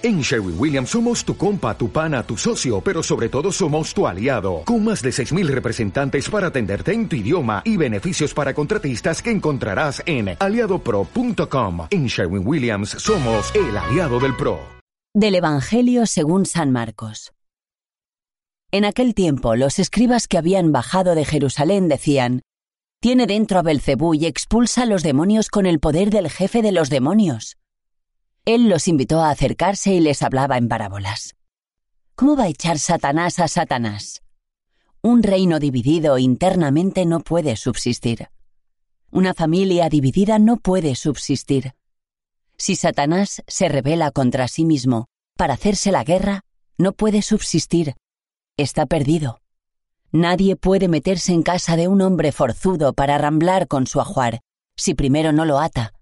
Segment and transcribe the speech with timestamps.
[0.00, 4.06] En Sherwin Williams somos tu compa, tu pana, tu socio, pero sobre todo somos tu
[4.06, 9.20] aliado, con más de 6.000 representantes para atenderte en tu idioma y beneficios para contratistas
[9.20, 11.88] que encontrarás en aliadopro.com.
[11.90, 14.60] En Sherwin Williams somos el aliado del PRO.
[15.14, 17.32] Del Evangelio según San Marcos.
[18.70, 22.42] En aquel tiempo los escribas que habían bajado de Jerusalén decían,
[23.00, 26.70] Tiene dentro a Belcebú y expulsa a los demonios con el poder del jefe de
[26.70, 27.56] los demonios.
[28.44, 31.36] Él los invitó a acercarse y les hablaba en parábolas.
[32.14, 34.22] ¿Cómo va a echar Satanás a Satanás?
[35.02, 38.28] Un reino dividido internamente no puede subsistir.
[39.10, 41.74] Una familia dividida no puede subsistir.
[42.56, 46.40] Si Satanás se rebela contra sí mismo para hacerse la guerra,
[46.76, 47.94] no puede subsistir.
[48.56, 49.40] Está perdido.
[50.10, 54.40] Nadie puede meterse en casa de un hombre forzudo para arramblar con su ajuar,
[54.76, 55.92] si primero no lo ata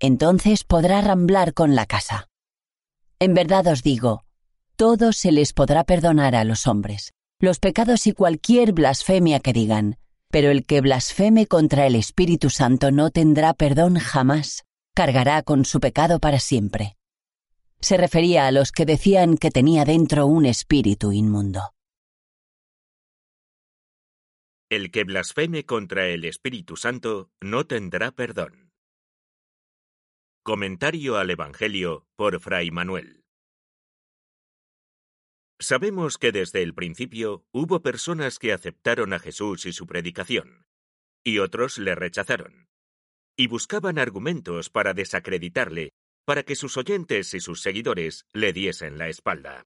[0.00, 2.28] entonces podrá ramblar con la casa.
[3.18, 4.24] En verdad os digo,
[4.76, 9.96] todo se les podrá perdonar a los hombres, los pecados y cualquier blasfemia que digan,
[10.30, 15.80] pero el que blasfeme contra el Espíritu Santo no tendrá perdón jamás, cargará con su
[15.80, 16.96] pecado para siempre.
[17.80, 21.72] Se refería a los que decían que tenía dentro un espíritu inmundo.
[24.68, 28.65] El que blasfeme contra el Espíritu Santo no tendrá perdón.
[30.46, 33.24] Comentario al Evangelio por Fray Manuel.
[35.58, 40.64] Sabemos que desde el principio hubo personas que aceptaron a Jesús y su predicación,
[41.24, 42.68] y otros le rechazaron,
[43.36, 45.94] y buscaban argumentos para desacreditarle,
[46.24, 49.64] para que sus oyentes y sus seguidores le diesen la espalda.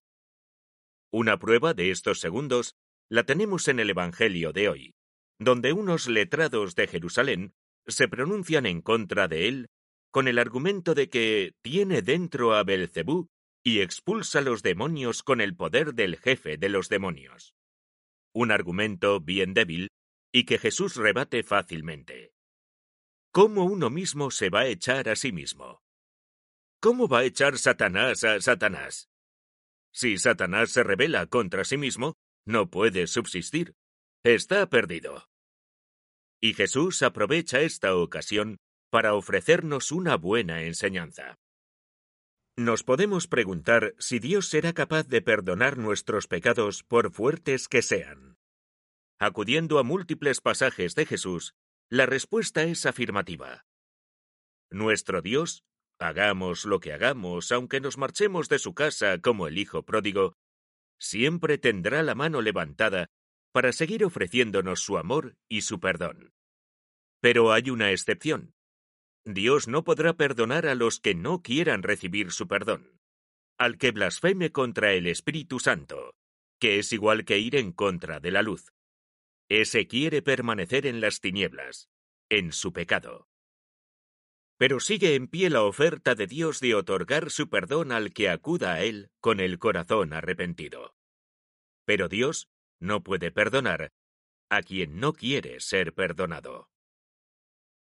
[1.13, 2.75] Una prueba de estos segundos
[3.11, 4.95] la tenemos en el Evangelio de hoy,
[5.39, 7.53] donde unos letrados de Jerusalén
[7.87, 9.67] se pronuncian en contra de él
[10.11, 13.29] con el argumento de que tiene dentro a Belcebú
[13.63, 17.55] y expulsa los demonios con el poder del jefe de los demonios.
[18.33, 19.89] Un argumento bien débil
[20.33, 22.33] y que Jesús rebate fácilmente.
[23.33, 25.83] ¿Cómo uno mismo se va a echar a sí mismo?
[26.81, 29.09] ¿Cómo va a echar Satanás a Satanás?
[29.93, 32.15] Si Satanás se rebela contra sí mismo,
[32.47, 33.75] no puede subsistir.
[34.25, 35.29] Está perdido.
[36.41, 38.59] Y Jesús aprovecha esta ocasión
[38.91, 41.39] para ofrecernos una buena enseñanza.
[42.57, 48.37] Nos podemos preguntar si Dios será capaz de perdonar nuestros pecados por fuertes que sean.
[49.19, 51.55] Acudiendo a múltiples pasajes de Jesús,
[51.89, 53.65] la respuesta es afirmativa.
[54.71, 55.65] Nuestro Dios,
[55.99, 60.35] hagamos lo que hagamos, aunque nos marchemos de su casa como el Hijo pródigo,
[60.99, 63.09] siempre tendrá la mano levantada
[63.53, 66.33] para seguir ofreciéndonos su amor y su perdón.
[67.21, 68.55] Pero hay una excepción.
[69.35, 72.99] Dios no podrá perdonar a los que no quieran recibir su perdón.
[73.59, 76.15] Al que blasfeme contra el Espíritu Santo,
[76.59, 78.73] que es igual que ir en contra de la luz.
[79.49, 81.89] Ese quiere permanecer en las tinieblas,
[82.29, 83.29] en su pecado.
[84.57, 88.75] Pero sigue en pie la oferta de Dios de otorgar su perdón al que acuda
[88.75, 90.95] a Él con el corazón arrepentido.
[91.85, 92.49] Pero Dios
[92.79, 93.91] no puede perdonar
[94.51, 96.69] a quien no quiere ser perdonado.